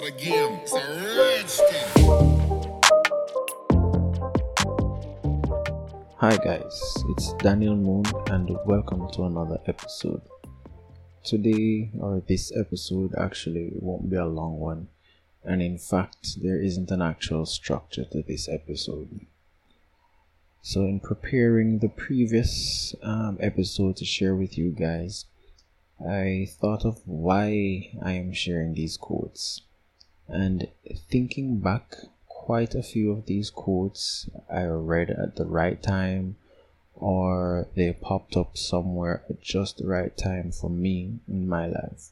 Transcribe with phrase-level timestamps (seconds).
[0.00, 0.60] of the game.
[0.62, 0.80] It's a
[1.18, 1.60] rich.
[6.16, 10.22] Hi guys, it's Daniel Moon and welcome to another episode.
[11.24, 14.88] Today, or this episode, actually won't be a long one,
[15.44, 19.26] and in fact, there isn't an actual structure to this episode.
[20.62, 25.26] So, in preparing the previous um, episode to share with you guys,
[26.00, 29.62] I thought of why I am sharing these quotes.
[30.30, 30.68] And
[31.10, 31.96] thinking back,
[32.28, 36.36] quite a few of these quotes I read at the right time
[36.94, 42.10] or they popped up somewhere at just the right time for me in my life.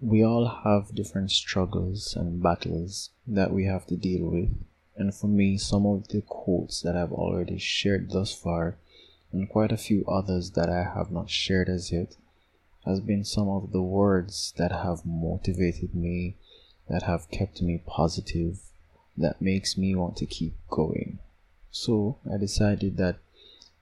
[0.00, 4.50] We all have different struggles and battles that we have to deal with.
[4.96, 8.76] And for me, some of the quotes that I've already shared thus far,
[9.32, 12.16] and quite a few others that I have not shared as yet,
[12.84, 16.36] has been some of the words that have motivated me,
[16.88, 18.60] that have kept me positive,
[19.16, 21.18] that makes me want to keep going.
[21.70, 23.18] So I decided that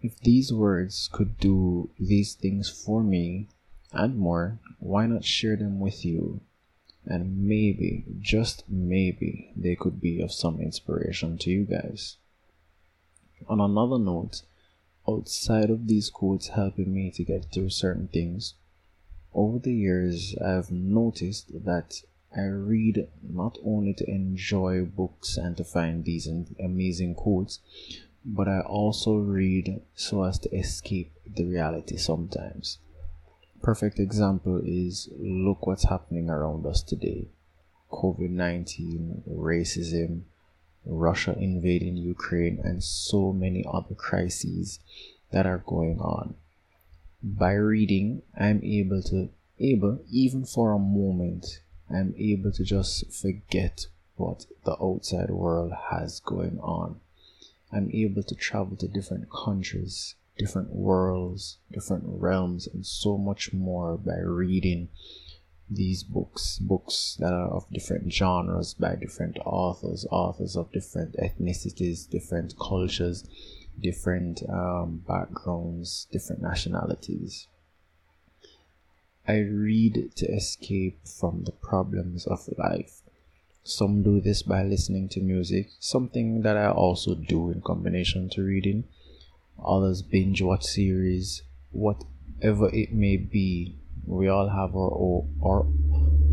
[0.00, 3.48] if these words could do these things for me
[3.92, 6.40] and more, why not share them with you?
[7.04, 12.16] And maybe, just maybe, they could be of some inspiration to you guys.
[13.48, 14.42] On another note,
[15.08, 18.54] outside of these quotes helping me to get through certain things,
[19.34, 22.02] over the years, I've noticed that
[22.36, 27.60] I read not only to enjoy books and to find these amazing quotes,
[28.24, 32.78] but I also read so as to escape the reality sometimes.
[33.62, 37.28] Perfect example is look what's happening around us today
[37.90, 40.22] COVID 19, racism,
[40.86, 44.80] Russia invading Ukraine, and so many other crises
[45.30, 46.34] that are going on
[47.22, 49.28] by reading i'm able to
[49.60, 51.60] able even for a moment
[51.94, 57.00] i'm able to just forget what the outside world has going on
[57.72, 63.96] i'm able to travel to different countries different worlds different realms and so much more
[63.96, 64.88] by reading
[65.70, 72.08] these books books that are of different genres by different authors authors of different ethnicities
[72.08, 73.24] different cultures
[73.80, 77.48] different um, backgrounds, different nationalities.
[79.26, 83.02] I read to escape from the problems of life.
[83.64, 88.42] Some do this by listening to music, something that I also do in combination to
[88.42, 88.84] reading.
[89.64, 93.76] Others binge watch series, whatever it may be.
[94.04, 95.66] We all have our own, or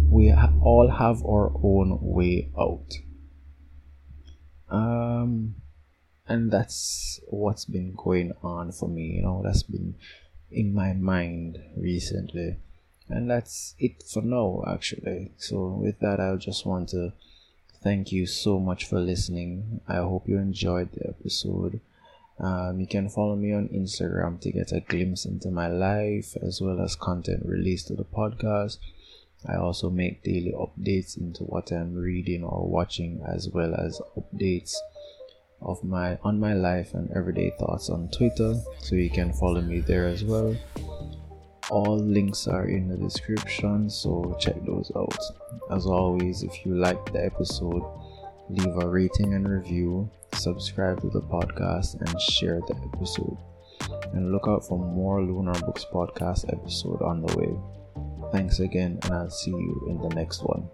[0.09, 2.93] we ha- all have our own way out.
[4.71, 5.55] Um,
[6.29, 9.95] and that's what's been going on for me you know that's been
[10.51, 12.57] in my mind recently
[13.09, 15.31] and that's it for now actually.
[15.37, 17.13] So with that i just want to
[17.83, 19.81] thank you so much for listening.
[19.87, 21.79] I hope you enjoyed the episode.
[22.39, 26.61] Um, you can follow me on instagram to get a glimpse into my life as
[26.61, 28.77] well as content released to the podcast.
[29.45, 34.75] I also make daily updates into what i'm reading or watching as well as updates
[35.61, 39.79] of my on my life and everyday thoughts on Twitter, so you can follow me
[39.79, 40.55] there as well.
[41.69, 45.17] All links are in the description, so check those out.
[45.71, 47.83] As always, if you liked the episode,
[48.49, 53.37] leave a rating and review, subscribe to the podcast, and share the episode.
[54.13, 58.31] And look out for more Lunar Books podcast episode on the way.
[58.31, 60.67] Thanks again, and I'll see you in the next one.